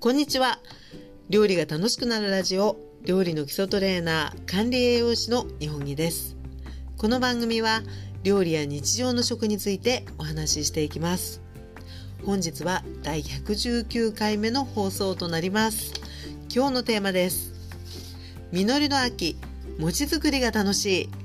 [0.00, 0.60] こんにちは。
[1.28, 6.36] 料理が楽しくなるラジオ料理の基礎トレーナー管理栄養士の日本木です。
[6.96, 7.82] この番組は
[8.22, 11.42] 料理や日常の食についてお話ししていきます。
[12.24, 15.92] 本日は第119回目の放送となります。
[16.48, 17.52] 今日のテーマです。
[18.52, 19.36] 実りの秋
[19.80, 21.17] 餅作りが楽しい。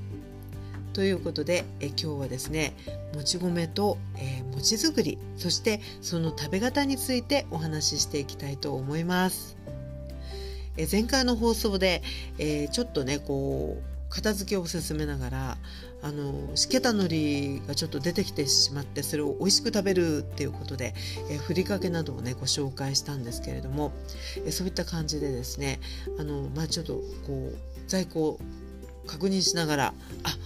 [0.94, 2.72] ということでえ今日はですね
[3.14, 9.56] もち米と、えー、餅作りそしてその食べ方についてお話ししていきたいと思います。
[10.76, 12.02] え前回の放送で、
[12.38, 15.56] えー、ちょっとねこう片付けを進めながら
[16.02, 20.94] あのしけた海苔がちょっと出てきてしまってそれを美味しく食べるっていうことで、
[21.30, 23.92] えふりかけなどをねご紹介したんですけれども、
[24.44, 25.80] えそういった感じでですね
[26.18, 26.94] あの、まあ、ちょっと
[27.26, 27.56] こう
[27.88, 28.40] 在庫を
[29.06, 30.36] 確認しながらあ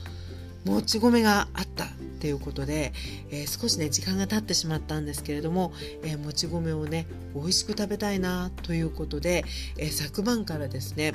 [0.69, 1.89] もち米があったっ
[2.21, 2.93] ていうことで、
[3.31, 5.73] えー、少しね時間が経ってしまったんですけれども、
[6.03, 9.45] えー、もち米をね美味しく食べたいなということで、
[9.79, 11.15] えー、昨晩からですね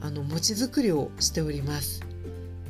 [0.00, 2.02] あの餅作りをしております。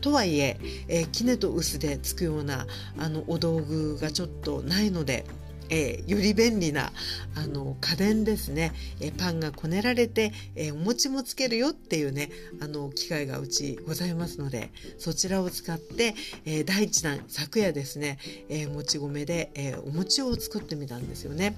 [0.01, 2.67] とはいええー、キネと臼でつくような
[2.99, 5.25] あのお道具がちょっとないので
[5.71, 6.93] えー、より便利な
[7.35, 21.57] あの家電ですね、えー、パンがこねられて、えー、お餅もつけるよっていうねあの機械がうちございますのでそちらを使って、え第一弾昨夜ですね、えもち米で、えお餅を作ってみたんですよね。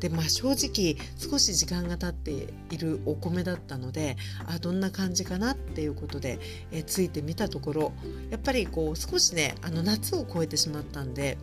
[0.00, 6.38] でまあ正直少し時間が経っているお米だったのであどんな感じかなっていうことで、
[6.72, 7.92] えついてみたところ
[8.30, 11.38] やっぱりこう少しねあの夏を超えてしまったんで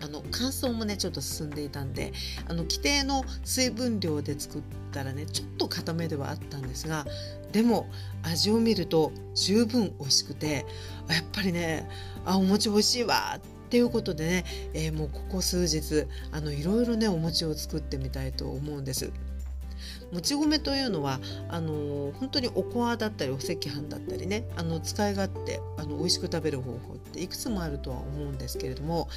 [0.00, 2.12] あの乾燥もねちょっと進んでいたんで
[2.48, 7.06] あの規定の水分量で作ったらねちょっと固めではあったんですが
[7.52, 7.88] でも
[8.22, 10.66] 味を見ると十分美味しくて
[11.08, 11.88] やっぱりね
[12.24, 19.10] あお餅美味しいわっていうことでね、えー、もうここ数日あのいろいろねお餅を作ってみたいと思うんです。
[20.14, 29.08] もち米というのはあの本当におこわだったりお赤飯だったりねあの使い勝手あの美味しく食べる方法っていくつもあるとは思うんですけれども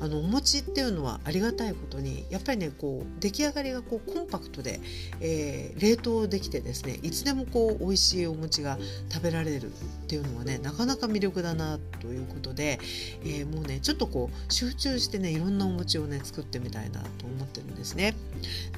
[0.00, 4.80] あのお餅っていうのはありがたいことにやっぱりねこう出来上がりがこうコンパクトで、
[5.20, 8.78] えー、冷凍できてですねいつでもこう美味しいお餅が
[9.12, 9.70] 食べられるっ
[10.08, 12.78] ていうのはねなかなか魅力だなということで、
[13.22, 18.14] えー、もうねちょっとこう集中してねいろんなお餅をね作ってみたいなと思ってるんですね。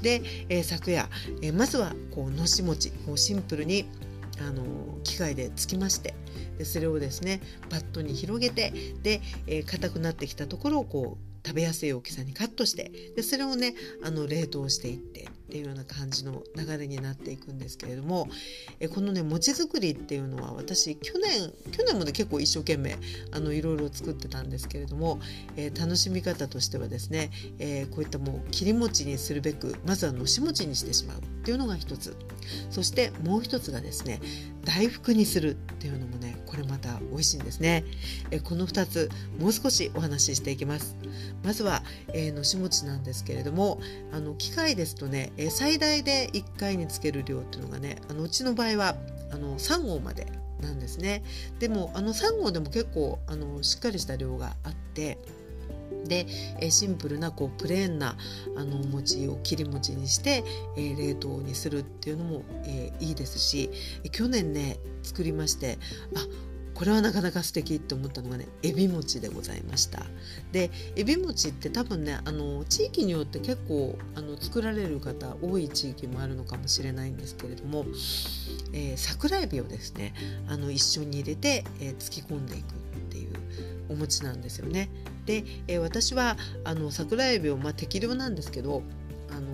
[0.02, 1.08] で、えー、昨夜、
[1.42, 3.86] えまずはこうのし餅をシンプルに
[4.40, 4.64] あの
[5.04, 6.14] 機械でつきまして
[6.58, 7.40] でそれをですね
[7.70, 18.28] バットに広げてで硬、えー、くなってきたところをこう食べやすい大きさにカットしてでそれをねあの冷凍していってっていうような感じの流れになっていくんですけれども
[18.80, 22.96] えこのね餅作りっていうのは私去年去年もね結構一生懸命
[23.32, 25.20] あのいろいろ作ってたんですけれども、
[25.56, 32.14] えー、楽しみ方としてはですね、えー、こういったもう切り餅にするべくまずはのし餅にしてしまうっていうのが一つ。
[32.70, 34.20] そしてもう一つがですね
[34.64, 37.84] 大福にするっていうのもねこれまた美味しいんですね。
[38.30, 40.96] えこの2つもう少しお話ししていきます。
[41.44, 41.82] まずは、
[42.12, 43.80] えー、のし餅なんですけれども
[44.12, 48.96] あの機械ですとね、え、最大で1回につける量っていうのがねあのうちの場合は
[49.32, 50.26] あの3合まで
[50.60, 51.22] なんですね。
[51.58, 55.18] でもあの3合でも結構あのしっかりした量があって
[56.04, 56.26] で、
[56.70, 58.16] シンプルなこうプレーンな
[58.56, 60.44] あのお餅を切り餅にして、
[60.76, 63.70] え冷凍にするっていうのも、えいいですし
[64.10, 65.78] 去年ね作りまして
[66.16, 66.26] あ
[66.78, 70.06] これはなかなか素敵って思ったのがねエビ餅でございました。
[70.52, 77.84] でエビ餅って多分ねあの地域によって結構あの作られる方多い地域もあるのかもしれないんですけれども、
[78.72, 80.14] えー、桜エビをですね
[80.46, 82.76] あの一緒に入れて、えー、突き込んでいくっ
[83.10, 83.32] ていう
[83.88, 84.88] お餅なんですよね。
[85.26, 88.84] で、えー、私はあの桜エビを、まあ、適量なんですけど
[89.32, 89.48] あの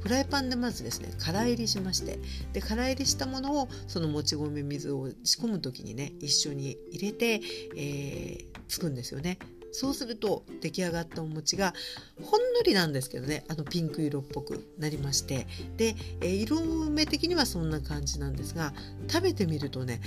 [0.00, 2.18] フライパンでまずですね空入りしまして
[2.52, 7.40] で空入りしたものをそのもち米水を仕込む時にね一緒に入れて、
[7.76, 9.38] えー、つくんですよね。
[9.72, 11.74] そうすると出来上がったお餅が
[12.22, 15.46] ほんのりなんですけどねあのピンク色っぽくなりまして
[15.76, 18.72] で、え、色目的にはそんな感じなんですが
[19.08, 20.00] 食べてみるとね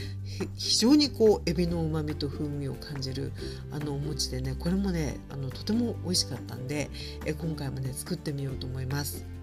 [0.56, 3.32] 非常にこうエビのうまみと風味を感じる
[3.72, 6.90] あのお餅でねこれもねあのとても美味しかったんで、
[7.26, 9.41] え、今回もね作ってみようと思います。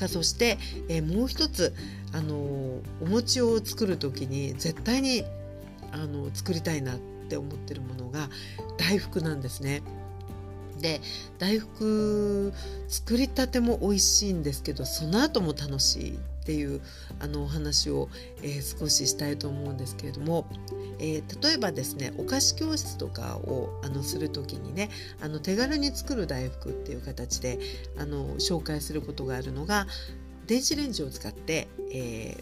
[0.00, 0.56] さあそして、
[0.88, 1.74] えー、もう一つ、
[2.14, 5.26] あのー、お餅を作る時に絶対に、
[5.92, 6.96] あのー、作りたいなっ
[7.28, 8.30] て思ってるものが
[8.78, 9.82] 大福なんですね。
[10.80, 11.02] で
[11.38, 12.54] 大福
[12.88, 16.80] 作りたても美味しいんですけどその後も楽しいっていう
[17.18, 18.08] あのお話を、
[18.42, 20.46] えー、少ししたいと思うんですけれども、
[21.00, 27.58] えー、例えばですねお菓子教室とかをあのする時にねあの手軽に作る大福っていう形で
[27.98, 29.86] あの紹介することがあるのが
[30.46, 32.36] 電子レンジを使って、え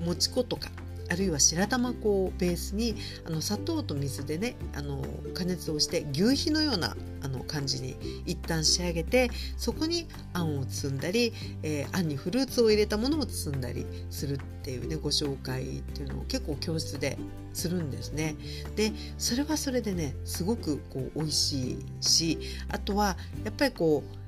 [0.00, 0.70] ー、もち粉とか
[1.10, 2.94] あるいは白玉粉をベースに
[3.26, 5.02] あの砂糖と水でねあの
[5.34, 7.96] 加熱をして牛皮のようなあの感じに
[8.26, 11.32] 一旦仕上げてそこにあんを包んだり、
[11.62, 17.18] えー、あんにフルーツを入れたものを包んだりするっていうねご紹介っていうのを結構教室で
[17.52, 18.36] するんですね。
[18.76, 22.38] でそれはそれでねすごくこう美味しいし
[22.68, 24.18] あとはやっぱりこう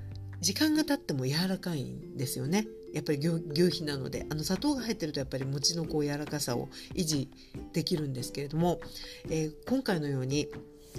[0.41, 2.67] 時間が経っても柔らかいんですよね。
[2.93, 7.29] やっぱり牛皮なのであの砂糖が入ってるとやっぱり餅のこう柔らかさを維持
[7.73, 8.81] できるんですけれども、
[9.29, 10.49] えー、今回のように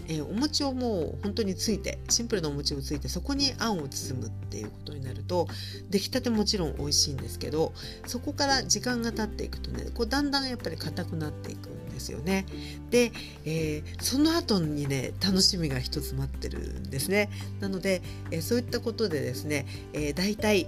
[0.07, 5.47] えー、お餅をもう本当についてシンプルなお餅をついてそこにあんを包むっていうことになると
[5.89, 7.73] 出来たてもちろん美味しいんですけど
[8.05, 12.45] そこから時間が経っていくとねこうだんだんやっぱり硬くなっていくんですよね。
[12.89, 13.11] で、
[13.45, 17.29] えー、その後にね楽しみが一つ待ってるんですね。
[17.59, 18.01] なので、
[18.31, 20.67] えー、そういったことでですね、えー、大体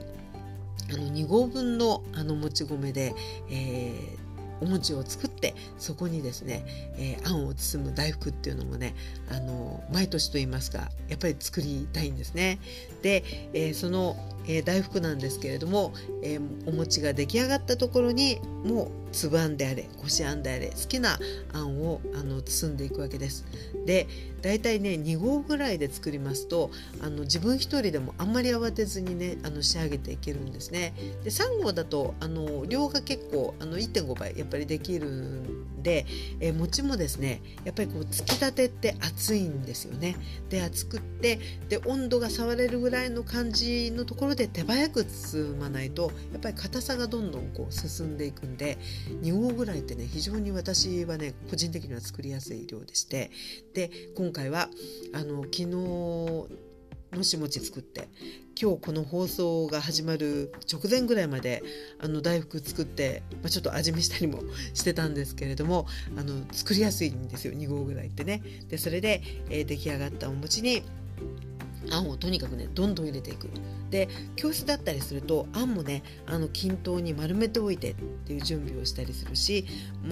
[0.92, 3.16] あの2合分のあのもち米で、
[3.50, 6.64] えー、お餅を作ってそこにですね、
[6.98, 8.96] えー、あんを包む大福っていうのもね
[9.30, 12.60] あの毎年と言いますかやっぱり作りたいんですね。
[13.04, 13.24] で、
[13.54, 14.16] えー、その、
[14.48, 21.20] えー、大福なんですけれども、えお餅が出来上がったところにもう粒あんであれこしあんであれ好きな
[21.54, 23.46] あんをあの包んでいくわけです。
[23.86, 24.08] で
[24.42, 26.72] 大体ね2合ぐらいで作りますと
[27.02, 30.94] あの自分一人でもあんまり慌てずにねあの仕上げていけるんですね。
[31.24, 36.06] で3合だとあの量が結構あの1.5倍やっぱりできるんで、
[36.40, 40.16] えー、餅もですねやっぱりこうつきたてって熱いんですよね。
[40.50, 41.40] で熱くって
[41.70, 48.78] で温度が触れるぐらいの感じのところで手早く包まないとやっぱり硬さがどんどんこう進んでいくんで
[49.22, 53.32] 2合ぐらいってね非常に私はね個人的には作りやすい量でして
[53.74, 54.70] で今回は
[55.14, 58.08] あの昨日のし餅作って
[58.60, 61.64] 今日この放送が始まる直前ぐらいまで
[62.00, 64.42] あの大福作って、まあ、ちょっと味見したりも
[64.74, 65.88] してたんですけれども
[66.18, 68.42] あの作りやすいんですよ2合ぐらいってね。
[68.70, 70.84] でそれで、えー、出来上がったお餅に
[71.92, 73.50] あんをとにかくねどんどん入れていく。
[73.90, 77.96] で教室だったりするとあんもねあの均等に丸めておいてっ
[78.26, 79.66] ていう準備をしたりするし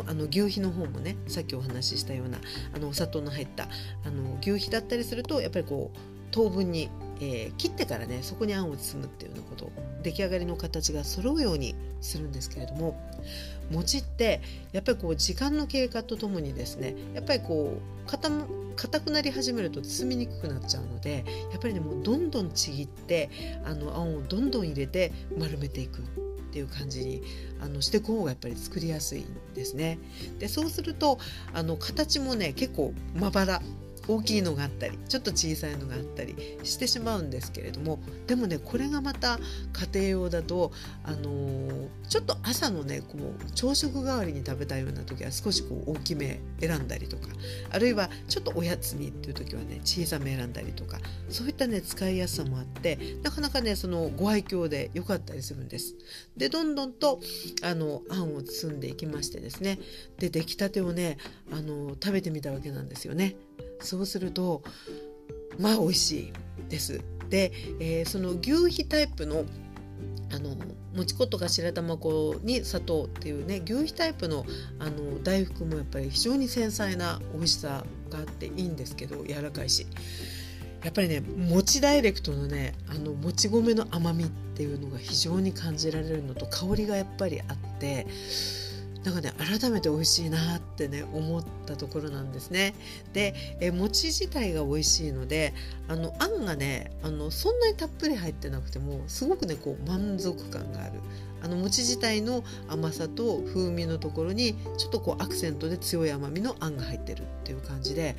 [0.07, 2.37] あの牛皮の方もねさっきお話ししたような
[2.75, 3.63] あのお砂糖の入った
[4.05, 5.97] あの牛皮だったりするとやっぱりこう
[6.31, 6.89] 等分に、
[7.23, 9.71] えー、切ってからねそこにあんを包むっていうようなこと
[10.01, 12.99] 出来上がりの形が揃うようにするんですけれども
[13.69, 14.41] 餅って
[14.71, 18.11] やっぱりこう時間の経過とともにですねやっぱりこう
[18.75, 23.29] 硬くなり始めると包みにくくなっちゃうのでやっぱりねもうどんどんちぎって
[23.63, 27.21] あのあんをどんどん入れて丸めていくっていう感じに
[27.61, 29.99] あのしていく方がやっぱり作りやすいんですね。
[30.39, 31.19] でそうすると
[31.53, 33.61] あの形もね結構まばら
[34.11, 39.39] 大きいのがあったりちょっと小さいのがあったりしてしまうんですけれどもでもねこれがまた
[39.93, 40.71] 家庭用だと、
[41.03, 47.27] あのー、ちょっと朝のねこう朝食代わりに食べたいような時は少しこう大きめ選んだりとか
[47.71, 50.99] あるいはちょっとおやつにっていう時はね小さめ選んだりとか
[51.29, 55.95] そういったね使いやすさもあってなかなかねそのご愛嬌で良かったりするんです。
[56.35, 57.19] でどんどんと
[57.63, 59.79] あのあんを包んでいきましてですね
[60.19, 61.17] で出来たてをね
[61.51, 63.35] あの食べてみたわけなんですよね。
[63.79, 64.63] そうすると
[65.59, 66.33] まあ美味しい
[66.69, 67.01] です。
[67.29, 69.45] で、えー、その牛皮タイプの
[70.33, 70.55] あの
[70.95, 74.45] もち粉とか白玉粉に砂糖っていうね牛皮タイプの
[74.79, 79.87] あの大福もやっぱり非常に繊細な美味しさがあっていいんですけど柔らかいし
[80.83, 88.07] やっぱりねもちダイレクトのねあのもち米の甘みっていうのが非常に感じられるのと香りがやっぱりあって
[89.03, 92.75] なんかね改めて美味しいなってね思ったところなんですね。
[93.13, 95.53] でえ餅自体が美味しいので
[95.87, 100.93] あのあんがねあのそんなにたっぷり入ってなくてもすごくねこう満足感がある
[101.43, 108.15] あの餅自体の甘さと風味のところにちょっとこうアクセントで強い甘みのあんが入ってるっていう感じで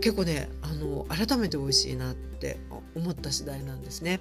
[0.00, 2.58] 結構ねあの改めて美味しいなって
[2.94, 4.20] 思った次第なんですね。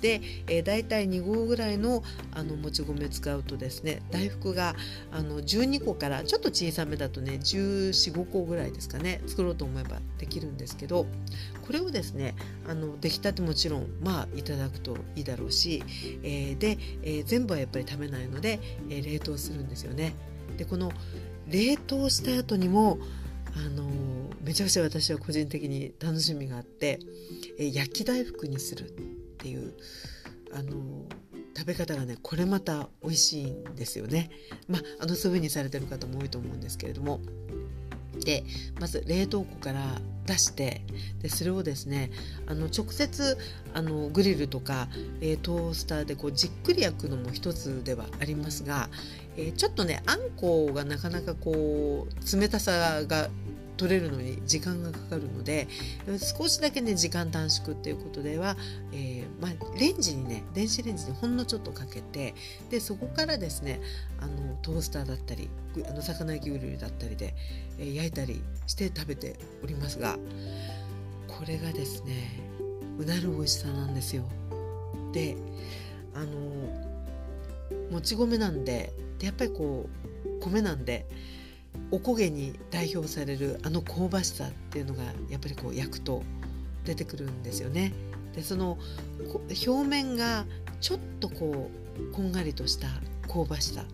[0.00, 4.74] で、えー、大体2合ぐらいのあのもち米使うとですね大福が
[5.12, 11.06] あの12個からちょっと小さめだとね1415個ぐらいですかね作ろうと思えばできるんですけど
[11.66, 12.34] これをですね
[12.66, 15.82] あの出来たてもちろんまあいただくといいだろうし、
[16.22, 20.14] えー、で、えー、全部はやっぱり食べないので、えー、冷凍するんですよね。
[20.56, 20.92] でこの
[21.48, 22.98] 冷凍した後にも
[23.56, 23.84] あの
[24.48, 27.00] めちゃくちゃ私は個人的に楽しみがあって、
[27.58, 28.92] え、焼き大福にするっ
[29.36, 29.74] ていう
[30.54, 31.04] あの
[31.54, 34.30] 食べ方がねこれまた美味しいんですよね。
[34.66, 37.20] まああの素にされてる方も多いと思うんですけれども。
[38.24, 38.42] で
[38.80, 40.80] まず冷凍庫から出して
[41.20, 42.10] でそれをですね
[42.46, 43.38] あの直接
[43.74, 44.88] あのグリルとか、
[45.20, 48.88] えー、トースターでこうじっくり焼くのも一つではありますが、
[49.36, 53.28] えー、ちょっとねあんこがなかなかこう冷たさが
[53.78, 55.68] 取れるのに時間がかかるので
[56.18, 58.56] 少しだけね時間短縮っていうことでは、
[58.92, 62.34] えー、まあ、レンジにね電子レンジにほんのちょっとかけて
[62.70, 63.80] でそこからですね
[64.20, 65.48] あのトースターだったり
[65.88, 67.34] あの魚焼きグリルだったりで、
[67.78, 70.18] えー、焼いたりして食べておりますが
[71.28, 72.40] これがですね
[72.98, 74.24] うなる美味しさなんですよ。
[75.12, 75.36] で
[76.14, 76.36] あの
[77.92, 81.06] もち米なんででやっぱりこう米なんで
[81.90, 86.22] おこげに代表されるあの香ばしさっていうのがやっぱりこう焼くと
[86.84, 87.92] 出てくるんですよね。
[88.34, 88.78] でその
[89.48, 90.44] 表面が
[90.80, 92.88] ちょっとこうこんがりとした
[93.26, 93.84] 香ばしさ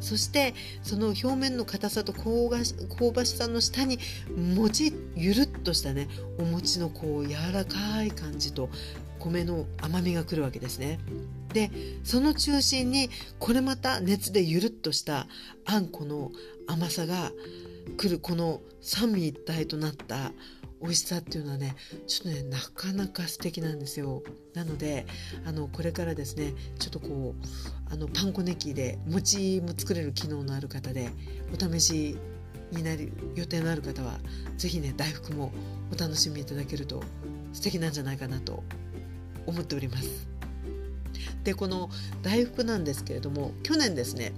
[0.00, 2.30] そしてその表面の硬さと香
[3.12, 3.98] ばしさの下に
[4.54, 8.68] もちゆるっとしたねお餅のこう柔らかい感じと
[9.18, 10.98] 米の甘みがくるわけですね。
[11.52, 11.70] で
[12.04, 15.26] その中心にこれまた熱でゆるっとした
[15.64, 16.30] あんこの
[16.66, 17.32] 甘さが
[17.96, 20.32] くるこの三位一体となった
[20.80, 21.74] 美味しさっていうのはね
[22.06, 24.22] ちょっとねなかなか素敵なんですよ
[24.54, 25.06] なので
[25.44, 31.10] あのこれからですねちょっとこうあのパン粉ネキで餅も作れる機能のある方で
[31.52, 32.18] お試し
[32.70, 34.18] になる予定のある方は
[34.56, 35.52] 是非ね大福も
[35.92, 37.02] お楽しみいただけると
[37.52, 38.62] 素敵なんじゃないかなと
[39.46, 40.37] 思っております。
[41.44, 41.90] でこの
[42.22, 44.32] 大福なんですけれども去年ですね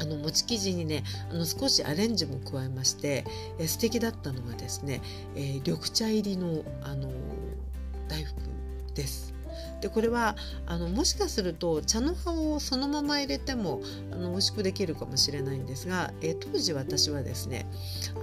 [0.00, 3.24] あの餅生地にねあの少しアレンジも加えまして
[3.58, 5.00] え素敵だったのがですね、
[5.36, 7.10] えー、緑茶入りのあの
[8.08, 8.34] 大福
[8.94, 9.34] です。
[9.80, 17.66] でこれはあのもしかすると茶の葉をそのまま入れてもあの美味しくできるかもしれないんですが、えー、当時私はですね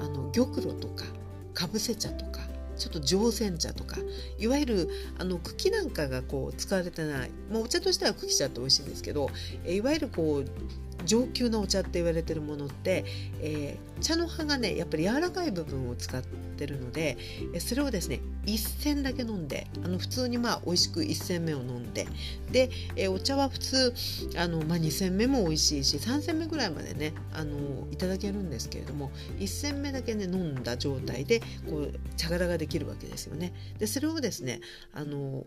[0.02, 1.06] あの玉露とか
[1.54, 2.42] かぶせ茶とか
[2.82, 3.98] ちょっと常煎茶とか
[4.40, 9.30] いわゆるあの茎なんかがこう使われてない、まあ、お茶としては茎茶って美味しいんですけど
[9.68, 13.06] いわゆるこう上級なお茶って言われてるものって、
[13.42, 17.18] えー、茶の葉がねやっぱり柔らかい部分を使ってるので
[17.60, 22.08] それをですね1煎だけ飲んであの普通にまあ美味しく1煎目を飲んで
[22.52, 23.94] で、えー、お茶は普通
[24.38, 33.54] あの、まあ、2煎目も美味しいし3煎目ぐらいまでねあのいただけるんですけれども1煎目だけね飲んだ状態でこう茶殻ができるわけですよね。
[33.78, 34.62] でそれをですね
[34.94, 35.46] あの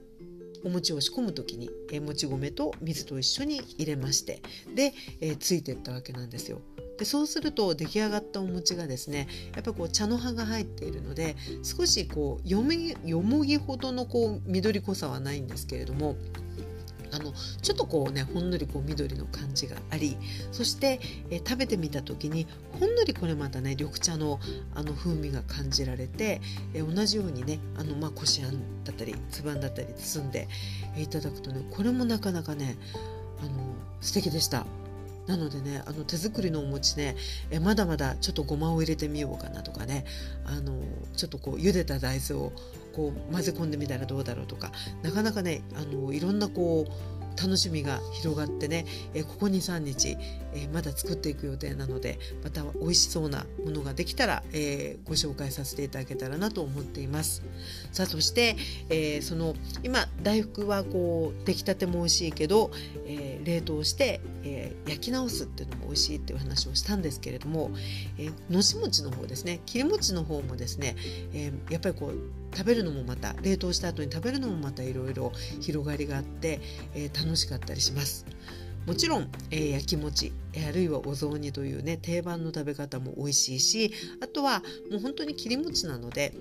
[0.64, 4.42] お餅を仕込む時に、えー、もち米と水と一緒に入れまして
[4.74, 6.60] で、えー、ついていったわけなんですよ。
[6.98, 16.16] でそうすると出来上がったお餅がですねやっぱこう茶の葉が入っているので少しこうよもぎほどのこう緑濃さはないんですけれども
[17.14, 20.16] あのちょっとこうねほんのりこう緑の感じがあり
[20.50, 22.46] そして、え食べてみた時に
[22.80, 24.40] ほんのりこれまたね緑茶の
[24.74, 26.40] あの風味が感じられて、
[26.74, 30.48] え同じようにねあの、まあ、こしあんだったりつばんだったり包んで、
[30.96, 32.76] えいただくとねこれもなかなかね
[33.40, 33.50] あの
[34.00, 34.66] 素敵でした。
[35.26, 37.16] なのでねあの手作りのお餅ね
[37.50, 40.04] えまだまだちょっとごまを入れてみようかなとかね
[40.44, 40.78] あの
[41.16, 42.52] ちょっとこう茹でた大豆を
[42.94, 44.70] こう混ぜ込んでみたらどうだろうとか
[45.02, 50.16] なかなかねあのいろんなこう楽しみが広がってね、えここ23日、
[50.54, 57.42] えまだ作っていく予定なのでまた美味しそうなものができたら、えご紹介させていただけたらなと思っています。
[57.92, 58.56] さあそして、
[58.88, 62.70] えその今大福はこう出来たても美味しいけど、
[63.06, 67.70] え冷凍して、え焼き直すっていうのも美味しいっていう話をしたんですけれども、
[68.18, 70.96] えのし餅の方ですね切り餅の方もですね、
[71.32, 76.60] えやっぱりこう食べるのもまた冷凍した後に食べるのもまたいろいろ広がりがあって、
[76.94, 78.26] えー、楽しかったりします。
[78.86, 86.34] もちろん、えー、焼き餅、えー、あるいはお雑煮というね定番の食べ方も美味しいしあとはもう本当に切り餅なので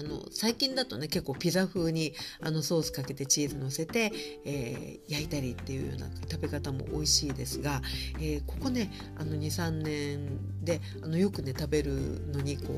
[0.00, 4.12] あの最近だとね結構ピザ風にあのソースかけてチーズ乗せて、
[4.46, 7.82] えー、焼いたりっていうような食べ方も美味しいですが、
[8.18, 11.92] えー、ここね23年であのよくね食べる
[12.32, 12.72] のにこ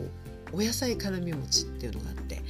[0.52, 2.42] うお野菜辛み餅っていうのがあって、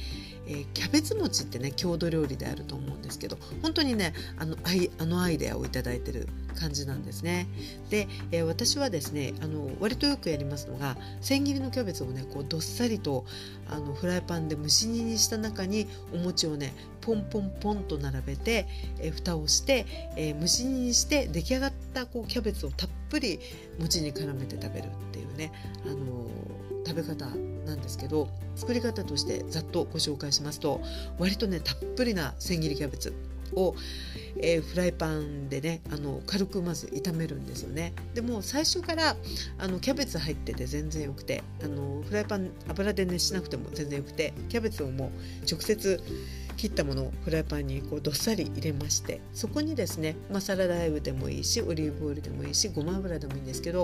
[0.47, 6.27] えー、キャベツ餅ってね郷土料理であると思うんですけど本当にねあのアイあのアイデアを頂いてる
[6.59, 7.47] 感じなんですね。
[7.89, 13.25] で、えー、私はですねあの割とよくやりますのが千切りのキャベツをねこうどっさりと
[13.69, 18.67] あのフライパンで蒸し煮にした中にお餅をねポンポンポンと並べて、
[18.99, 19.85] えー、蓋をして、
[20.15, 23.39] えー、蒸し煮にして出来上がったこうキャベツをたっぷり
[23.79, 25.51] 餅に絡めて食べるっていうね、
[25.85, 26.27] あの
[26.85, 27.25] 食べ方
[27.65, 30.81] なんですけど作り方としてざっとご紹介しますと
[31.19, 33.13] 割とねたっぷりな千切りキャベツ
[33.55, 33.75] を、
[34.37, 37.93] えー、フライパンでねあの軽くまず炒めるんですよね。
[38.13, 39.15] でも最初から
[39.57, 45.11] あのキャベツ入ってて全然よくてあのフライパン油で熱しなくても全然よくてキャベツをも
[45.43, 46.01] う直接
[46.53, 53.83] 切ったものをフライパンにこうどっさり入れましてそこにですね、まあ、サラダ油でもいいしオリーブオイルでもいいしごま油でもいいんですけど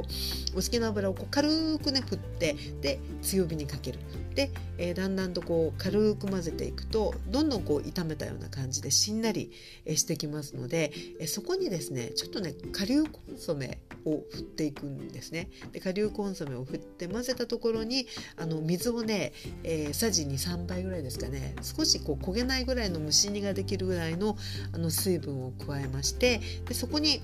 [0.53, 1.49] お好きな油をこう軽
[1.79, 3.99] くね振ってで強火にかける。
[4.35, 9.51] で、えー、だんだんとこう軽く混ぜていくとどんどんこう炒めたような感じでしんなり
[9.85, 15.49] してきますので、えそこにですねちょっとね顆粒コンソメを振っていくんですね。
[15.71, 18.07] で顆粒コンソメを振って混ぜたところに
[18.37, 19.33] あの水をね、
[19.63, 24.37] えー、さじ23杯ぐらいですかね少しこう焦げないぐらいの蒸し煮ができるぐらいの
[24.73, 27.21] あの水分を加えましてでそこに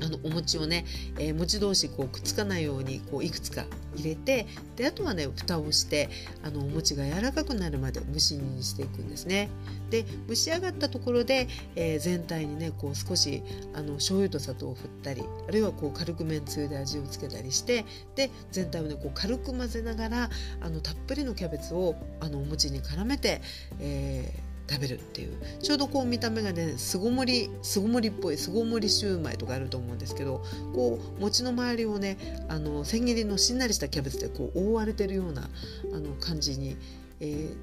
[0.00, 0.84] あのお餅をね、
[1.18, 6.08] えー、餅同士こうくっつかないようにこういくつか入れてであとはね蓋をして
[6.42, 9.50] あのお餅が柔らかくなるまで蒸し煮にしていくんですね。
[9.90, 13.42] で蒸し上がったところで、えー、全体にねこう少し
[13.74, 20.30] あの醤油と砂糖を振ったりあるいはこう軽くめんつゆで味をつけたりしてで全体をねこう軽く混ぜながら
[20.60, 23.42] あのたっぷりのキャベツをあのお餅に絡めて、
[23.80, 25.32] えー食べるっていう。
[25.60, 30.42] ちょうどこう見た目がね巣ごもり巣ごもりっぽい巣ごもりシューマイとかあると思うんですけど
[30.74, 35.48] こう餅の周りをねあの千切りのしんなりしたキャベツでこう覆われてるような
[35.94, 36.76] あの感じに、
[37.20, 37.54] えー、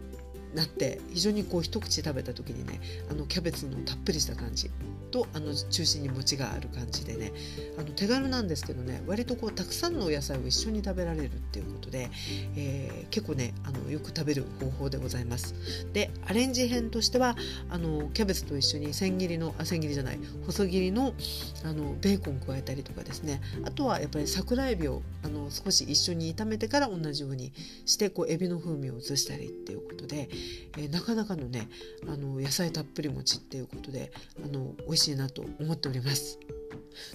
[0.53, 2.79] なって非常にこう一口食べた時にね
[3.11, 4.69] あのキャベツのたっぷりした感じ
[5.11, 7.31] とあの中心に餅がある感じでね
[7.77, 12.09] あの手軽なんですけどね割とこうたくさんのお野菜を一緒に食べられるっていうことで、
[12.55, 15.55] えー、結構ねあのよく食べる方法でございます。
[15.93, 17.35] でアレンジ編としては
[17.69, 21.13] あのキャベツと一緒に千切りのあ千切りじゃない細切りの
[21.63, 27.51] あのベーコン加えたりとかですねあとはやっぱり桜えびをあの少し一緒に炒めてから同じように
[27.85, 30.29] してこうエビの風味を移したりっていうことで、
[30.77, 31.67] えー、なかなかのね
[32.07, 34.11] あの野菜たっぷり餅っていうことで
[34.43, 36.39] あの美味しいなと思っております。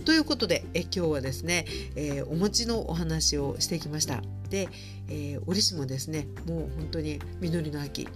[0.04, 4.23] ということでえ今日はですね、えー、お餅のお話をしてきました。
[4.49, 4.69] で、
[5.09, 8.09] えー、折しもですねもう本当に実りの秋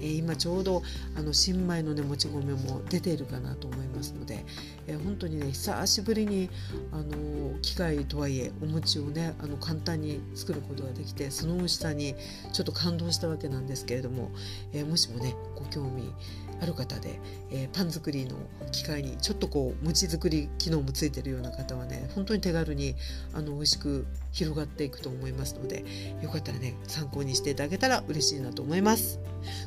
[0.00, 0.82] え、今ちょうど
[1.16, 4.44] あの新米のねもち米も出ているかなと思いますので、
[4.86, 6.50] え、本当にね久しぶりに
[6.92, 12.14] あの機械とはいえお餅をねあの簡単に作ることができてその美味しさに
[12.52, 14.30] ちょっと感動したわけなんですけれども、
[14.72, 16.12] え、もしもねご興味
[16.60, 18.36] ある方で、えー、パン作りの
[18.72, 22.94] 機械にちょっとこう餅作り機能もついてるような方はね本当に手軽に
[23.32, 25.84] あの美味しく広がっていくと思いますので
[26.22, 29.18] よかったらね参考にしていただけたら嬉しいなと思います。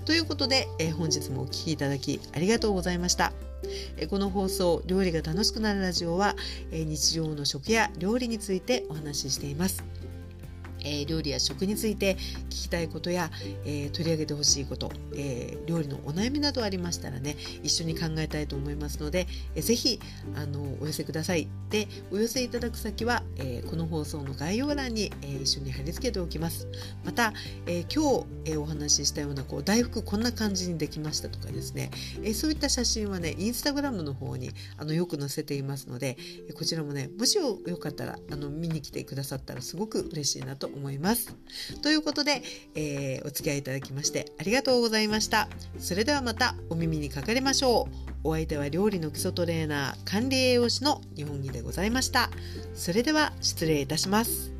[0.05, 3.33] ということで、えー、本日もお聴きいただきありがとうございました。
[4.09, 6.35] この放送「料理が楽しくなるラジオは」
[6.71, 9.83] 日常の食や料理についてお話ししています。
[10.87, 12.15] えー、料理や食について
[12.49, 13.29] 聞きたいことや、
[13.65, 19.99] えー、取り上げてほしいこと、えー、料理のお悩みなどありましたらね一緒に考えたいと思いますので、えー、ぜひ
[20.35, 21.47] あのお寄せください。
[21.69, 26.67] でお寄せいただく先は、えー、この放送の概要欄に、えー、一緒に貼り付けておきます。
[27.03, 27.33] また、
[27.65, 31.91] えー、今日、えー、お話ししたようなこう大福こんな感じにできましたとかですね、
[32.23, 41.35] えー、そういった写真はねインスタグラムの方にあのよく載せていますので、えこちらもねもしよかったらあの見に来てくださったらすごく嬉しいなと思います。
[41.81, 42.41] ということで、
[42.75, 45.49] えー、お付き合いいただきましてありがとうございました。
[45.79, 47.87] それではまたお耳にかかりましょ
[48.23, 48.29] う。
[48.29, 52.29] お相手は料理の基礎トレーナー管理栄養士の日本木でございました。
[52.73, 54.56] それでは失礼いたします。